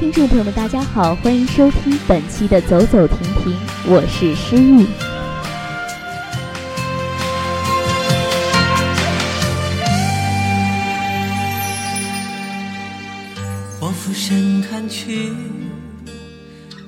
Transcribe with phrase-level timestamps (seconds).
[0.00, 3.52] 听众朋友们，大家好，欢迎收听本期的《走走停停》，
[3.86, 4.86] 我是诗玉。
[13.78, 15.34] 我俯身看去，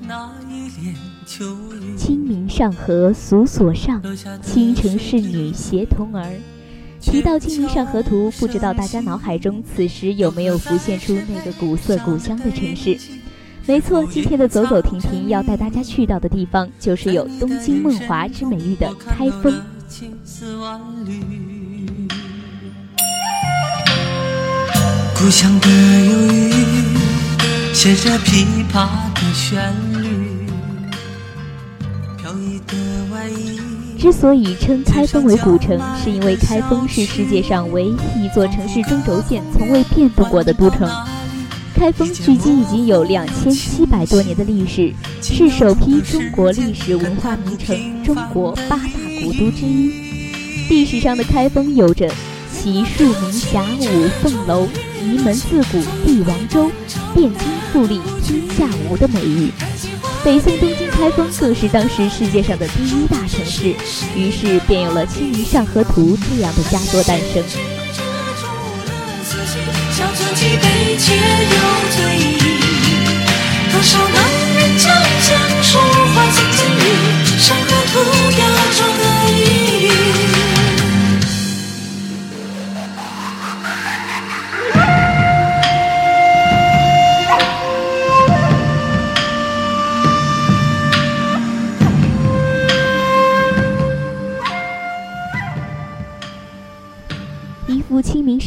[0.08, 0.96] 那一帘
[1.26, 1.44] 秋
[1.82, 1.94] 雨。
[1.98, 4.02] 清明上河俗所上，
[4.40, 6.24] 倾城仕女携童儿。
[7.12, 12.98] 提到《清明上河图》，不知道大家脑海中此时有没有浮现出那个古色古香的城市？
[13.66, 19.60] 没错，今天的走走停停要带大家去到的地方，就是有东京梦华之美誉的开封。
[25.14, 29.91] 故乡的忧郁，写着琵琶的旋律，
[34.02, 40.90] 之所以称开封为古城，是因为开封是世界上唯一一座城市中轴线从未变动过的都城。
[41.72, 44.92] 开封距今已经有两千七百多年的历史，
[45.22, 48.90] 是首批中国历史文化名城、中国八大
[49.22, 49.92] 古都之一。
[50.68, 52.10] 历史上的开封有着
[52.52, 54.66] “奇树名峡五凤楼，
[55.00, 56.68] 移门自古帝王州，
[57.14, 57.32] 汴京
[57.72, 59.52] 富丽天下无”的美誉。
[60.24, 63.74] 北宋东京开封更是当时世界上的第一大城市，
[64.14, 67.42] 于是便有了《清明上河图》这样的佳作诞生。
[73.72, 74.16] 多少男
[74.54, 75.78] 人将相书
[76.14, 77.21] 画进金玉，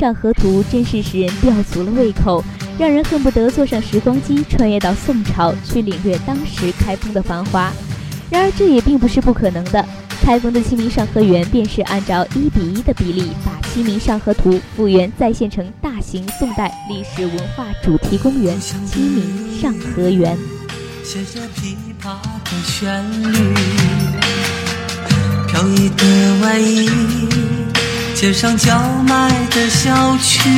[0.06, 2.44] 上河图》真是使人吊足了胃口，
[2.78, 7.74] 让人恨不得坐上时光机，穿越到宋朝，去领略当时开封的繁华。
[8.30, 9.84] 然而这也并不是不可能的，
[10.22, 20.38] 开封的清明上河园便是按照一比一的比例，把《清明上河图》复原再现成大型宋代历史文化主题公园——清明上河园。
[21.04, 23.56] 写着琵琶的旋律，
[25.48, 27.45] 飘逸的外衣。
[28.26, 30.50] 街上叫卖的小曲，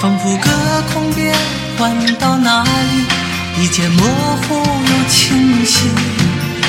[0.00, 0.48] 仿佛隔
[0.92, 1.34] 空变
[1.76, 5.88] 换到哪里，一切模糊又清晰。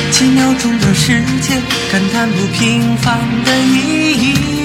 [0.10, 4.65] 几秒钟的时间，感叹不平凡的意义。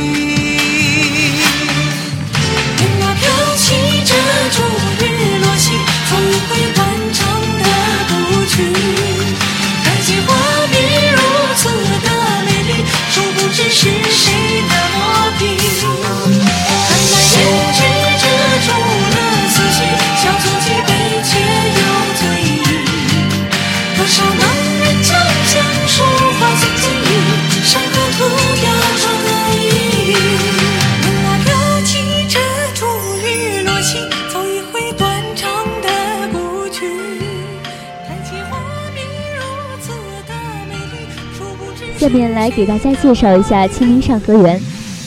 [42.11, 44.61] 下面来给大家介绍一下清明上河园。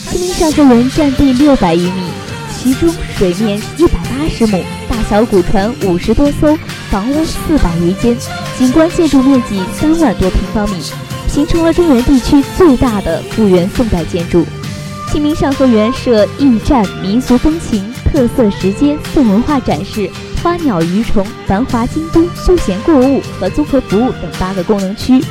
[0.09, 2.01] 清明上河园占地六百余米，
[2.57, 6.57] 其中水面一百八十亩，大小古船五十多艘，
[6.89, 8.15] 房屋四百余间，
[8.57, 10.77] 景观建筑面积三万多平方米，
[11.27, 14.45] 形成了中原地区最大的复原宋代建筑。
[15.11, 17.83] 清明上河园设驿站、民俗风情、
[18.13, 20.09] 特色石阶、宋文化展示、
[20.41, 25.21] 花鸟鱼虫、繁华京都、休闲购物和综合服务等八个功能区。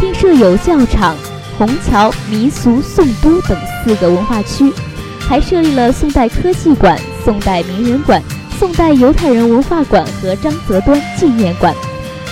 [0.00, 1.16] 并设有教场、
[1.58, 4.72] 虹桥、民俗、宋都等四个文化区，
[5.20, 8.22] 还设立了宋代科技馆、宋代名人馆、
[8.58, 11.74] 宋代犹太人文化馆和张择端纪念馆。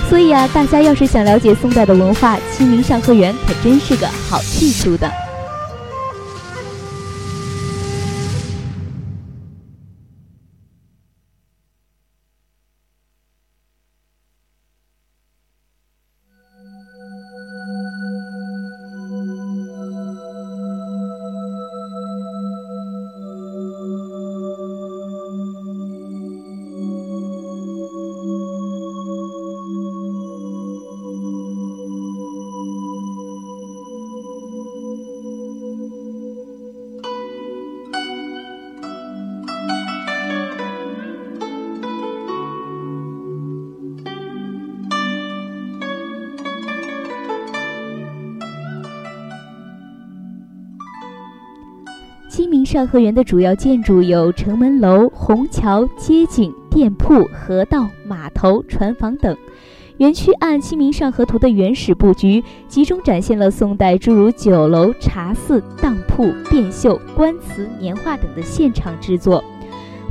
[0.08, 5.25] 所以啊，大家要是想了解宋代的文化，清明上河园可真是个好去处的。
[52.36, 59.34] 清明上河园的主要建筑有城门楼、虹桥、街景、店铺、河道、码头、船房等。
[59.96, 69.42] 园区按《清明上河图》的原始布局，集中展现了宋代诸如酒楼、茶肆、当铺、变绣、官瓷、年画等的现场制作，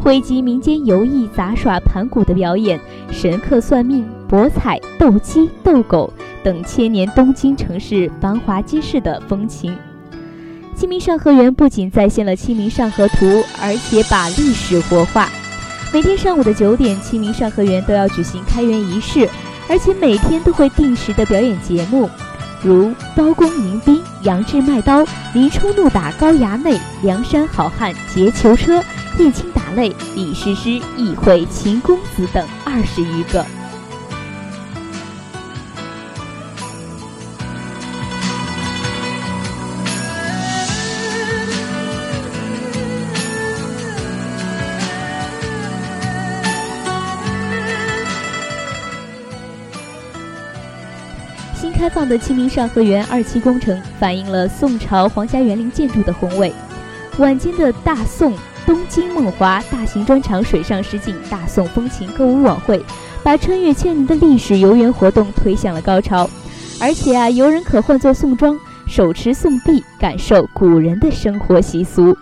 [0.02, 2.80] 汇集民间游艺、杂耍、盘古的表演、
[3.12, 6.12] 神客算命、博彩、斗鸡、斗狗
[6.44, 9.78] 等千年东京城市繁华街市的风情。
[10.76, 13.26] 清明上河园不仅再现了《清明上河图》，
[13.62, 15.30] 而且把历史活化。
[15.94, 19.30] 每天上午的九点，清明上河园都要举行开园仪式，
[19.70, 22.10] 而且每天都会定时的表演节目，
[22.62, 28.84] 如刀工迎宾、杨志卖刀、林冲怒打高衙内、梁山好汉劫囚车、
[29.18, 33.46] 燕青打擂、李师师意会秦公子等二十余个。
[51.86, 56.52] 开放的清明上河园二期工程反映了宋朝皇家园林建筑的宏伟。
[57.20, 58.34] 晚间的大宋
[58.66, 62.84] 东京梦华大型专场水上实景大宋风情歌舞晚会，
[63.22, 66.28] 把穿越千年的历史游园活动推向了高潮。
[66.82, 72.18] 而且啊，游人可换作宋装，手持宋币，感受古人的生活习俗。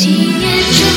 [0.00, 0.89] 纪念。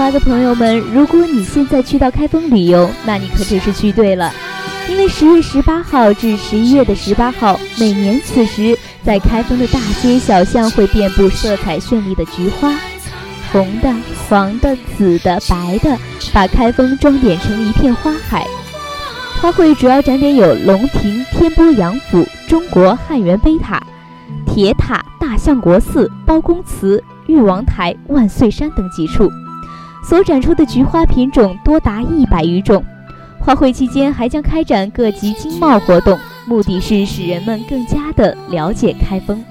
[0.00, 4.32] 可爱花的朋友们，如果你现在去到开封旅游，那你可真是去对了。
[4.88, 12.72] 因为十月十八号至十一月的十八号，每年此时在开封的大街小巷会遍布色彩绚丽的菊花，
[13.52, 13.94] 红的、
[14.26, 15.98] 黄的、紫的、白的，
[16.32, 18.46] 把开封装点成一片花海。
[19.42, 23.78] 花卉主要展点有龙亭、天波杨府、中国汉源碑塔、
[24.46, 29.30] 铁塔、大相国寺、包公祠、玉王台、万岁山等几处。
[30.02, 32.84] 所展出的菊花品种多达一百余种。
[33.38, 39.42] 花卉期间还将开展各级经贸活动，目的是使人们更加的了解开封。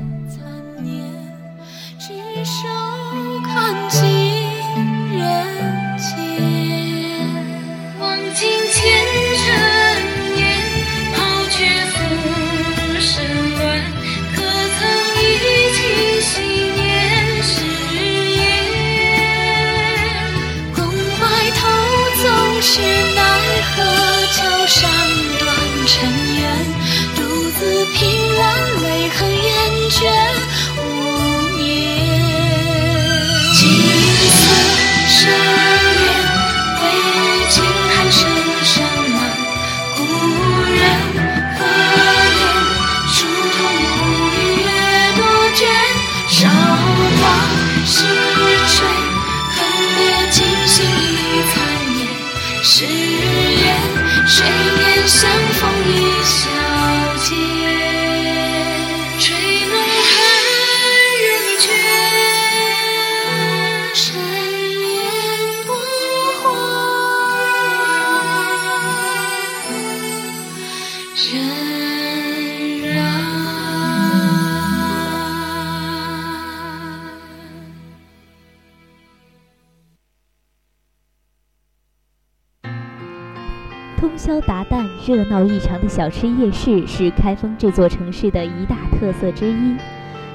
[84.30, 89.76] 通宵达旦、热闹异常的小吃夜市是开封这座城市的一大特色之一。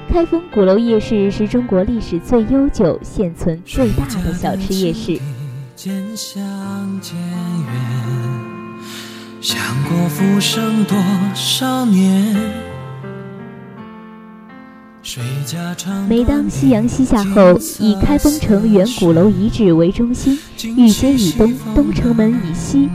[0.09, 5.17] 开封鼓楼夜市是中国历史最悠久、现存最大的小吃夜市。
[5.77, 7.71] 渐行渐远，
[9.39, 10.97] 想过浮生多
[11.33, 12.74] 少年。
[16.07, 20.37] 每当夕阳西下后，以开封城原鼓楼遗址为中心，
[20.75, 22.89] 御街以东、东城门以西，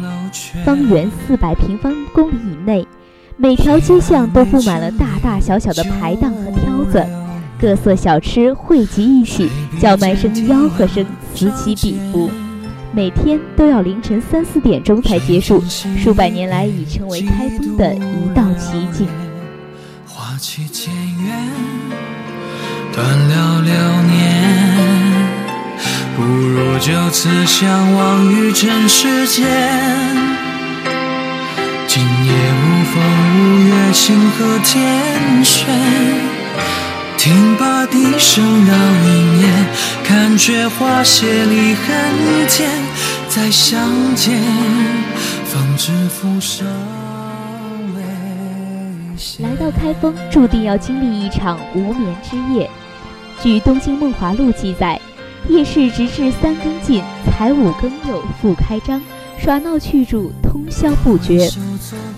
[0.64, 2.86] 方圆四百平方公里以内，
[3.36, 7.06] 每条街巷都布满了大大小小的排档和挑子，
[7.58, 9.48] 各色小吃汇集一起，
[9.80, 12.30] 叫卖声、吆喝声此起彼伏。
[12.92, 15.62] 每天都要凌晨三四点钟才结束，
[15.96, 19.06] 数百年来已成为开封的一道奇景。
[20.06, 21.34] 花期渐远，
[22.92, 24.18] 断了流年，
[26.16, 29.46] 不如就此相忘于尘世间。
[31.86, 33.02] 今夜无风
[33.34, 35.66] 无月，星河天悬。
[37.16, 39.66] 听罢笛声绕云烟，
[40.04, 41.86] 看却花谢离恨
[42.48, 42.70] 天。
[43.28, 43.78] 再相
[44.16, 44.40] 见，
[45.44, 46.66] 方知浮生
[47.94, 48.02] 未
[49.16, 49.44] 歇。
[49.44, 52.68] 来到开封，注定要经历一场无眠之夜。
[53.42, 55.00] 据《东京梦华录》记载，
[55.48, 59.00] 夜市直至三更尽，才五更又复开张，
[59.38, 61.48] 耍闹去处通宵不绝。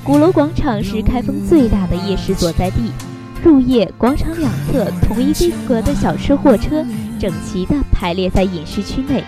[0.03, 2.91] 鼓楼广场是开封最大的夜市所在地。
[3.41, 6.85] 入夜，广场两侧同一规格的小吃货车
[7.21, 9.23] 整齐地排列在饮食区内，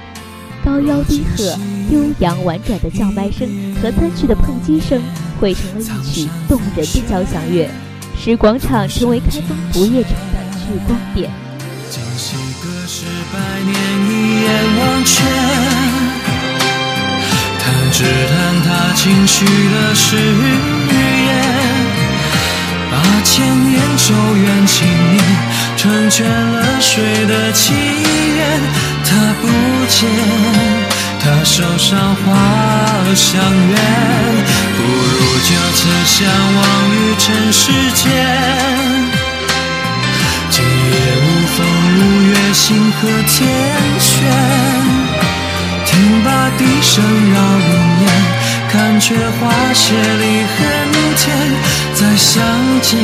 [0.64, 1.44] 高吆低喝、
[1.92, 3.48] 悠扬婉转的叫卖声
[3.80, 5.00] 和餐具的碰击声
[5.40, 7.68] 汇成了一曲动人的交响乐，
[8.18, 11.30] 使广场成为开封不夜城的聚光点。
[12.64, 13.74] 今夕隔世百年，
[14.08, 15.12] 一眼忘却。
[17.58, 21.30] 弹只弹他轻许的誓言。
[22.90, 22.92] 八
[23.22, 25.22] 千年咒怨情念，
[25.76, 28.60] 成全了谁的祈愿？
[29.04, 29.44] 他不
[29.90, 30.08] 见，
[31.20, 32.24] 他手上花
[33.14, 33.36] 香
[33.68, 33.76] 远，
[34.74, 36.16] 不如就此相
[36.56, 36.62] 忘
[36.94, 38.73] 于尘世间。
[42.04, 43.48] 月，星河天
[43.98, 44.12] 悬。
[45.86, 47.68] 听罢笛声绕云
[48.00, 48.08] 烟，
[48.68, 50.58] 看却花谢离恨
[51.16, 51.22] 天。
[51.94, 52.42] 再相
[52.82, 52.98] 见，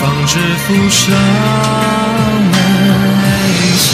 [0.26, 1.12] 知浮生
[2.52, 2.54] 未
[3.76, 3.84] 歇。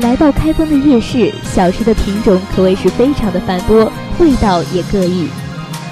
[0.00, 5.28] 来到开封的夜市，小吃的品种可谓是非常的繁多，味道也各异。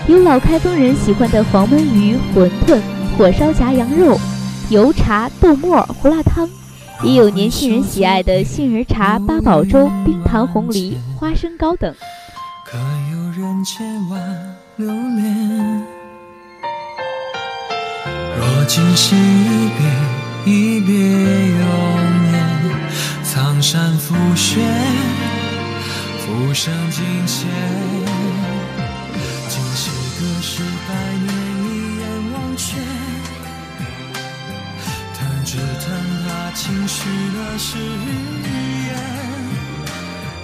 [0.09, 2.81] 有老开封人喜欢的黄焖鱼、馄饨、
[3.17, 4.19] 火烧夹羊肉、
[4.69, 6.49] 油茶、豆沫、胡辣汤，
[7.03, 11.95] 也有年轻人喜爱的杏仁茶、八宝粥、冰糖红梨、花生糕等。
[12.65, 12.77] 可
[13.13, 15.85] 有人千万留恋？
[18.37, 21.61] 若今夕一别，一别永
[22.23, 22.35] 年，
[23.23, 24.61] 苍山覆雪，
[26.19, 27.47] 浮生尽歇。
[29.53, 31.27] 今夕隔世百年，
[31.65, 32.79] 一眼忘却。
[35.19, 35.91] 弹指弹
[36.25, 38.95] 他轻许的誓言。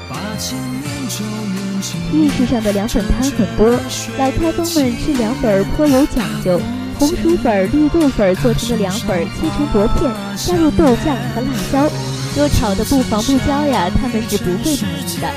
[0.09, 3.79] 八千年咒怨情夜市上的凉粉摊很多，
[4.19, 6.61] 老开封们吃凉粉颇有讲究。
[6.99, 11.89] 红薯粉、绿豆粉做成的凉粉切成薄片，加入豆酱和辣椒，
[12.37, 15.31] 若炒的不黄不焦呀，他们是不会满意的。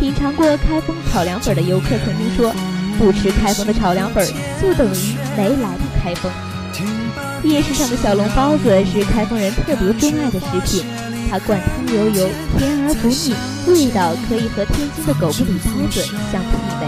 [0.00, 2.54] 品尝过开封炒凉粉的游客曾经说，
[3.00, 4.22] 不吃开封的炒凉粉，
[4.60, 6.30] 就等于没来到开封。
[7.42, 10.84] 夜市上的小笼包子是开封人特别钟爱的食品，
[11.30, 12.28] 它灌汤油油，
[12.58, 13.34] 甜而不腻，
[13.68, 16.44] 味道可以和天津的狗不理包子相媲
[16.78, 16.86] 美。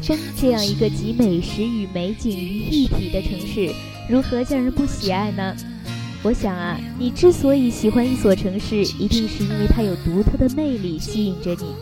[0.00, 0.16] 未歇。
[0.16, 3.72] 开封这样一个集美食与美景于一体的城市，
[4.08, 5.54] 如何叫人不喜爱呢？
[6.22, 11.74] 我想啊，你之所以喜欢一所城市，一定是因为它有独特的魅力吸引着你。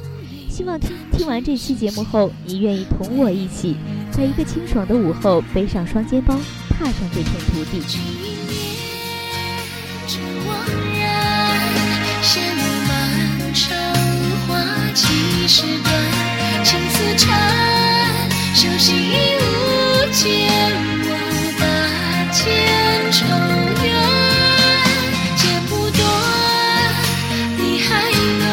[0.49, 3.77] 希望听听完这期节目后，你愿意同我一起，
[4.11, 6.37] 在一个清爽的午后，背上双肩包，
[6.71, 7.81] 踏上这片土地。
[18.55, 19.43] 手心一舞，
[20.13, 20.27] 剑
[21.05, 21.09] 我
[21.59, 21.63] 拔
[22.33, 22.39] 剑
[23.13, 23.25] 仇
[23.85, 23.87] 怨，
[25.37, 26.03] 剪不断，
[27.59, 27.89] 理还
[28.41, 28.49] 乱，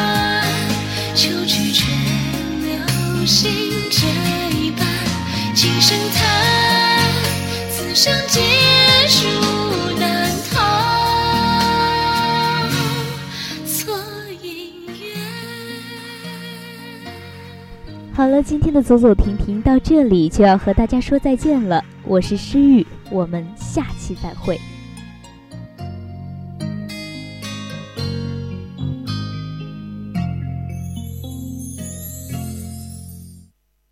[1.14, 1.86] 秋去却
[2.62, 3.44] 留心
[3.90, 4.06] 这
[4.56, 4.86] 一半，
[5.54, 6.24] 轻声叹，
[7.70, 8.40] 此生皆
[9.08, 9.65] 输。
[18.16, 21.84] 好了，今天的走走停停到这里就要和大家说再见了。
[22.02, 24.58] 我是诗雨，我们下期再会。